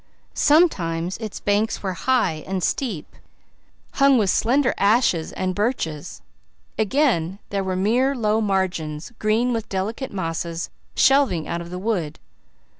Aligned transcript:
Sometimes 0.33 1.15
its 1.19 1.39
banks 1.39 1.83
were 1.83 1.93
high 1.93 2.43
and 2.47 2.63
steep, 2.63 3.15
hung 3.93 4.17
with 4.17 4.31
slender 4.31 4.73
ashes 4.79 5.31
and 5.33 5.53
birches; 5.53 6.23
again 6.75 7.37
they 7.51 7.61
were 7.61 7.75
mere, 7.75 8.15
low 8.15 8.41
margins, 8.41 9.11
green 9.19 9.53
with 9.53 9.69
delicate 9.69 10.11
mosses, 10.11 10.71
shelving 10.95 11.47
out 11.47 11.61
of 11.61 11.69
the 11.69 11.77
wood. 11.77 12.17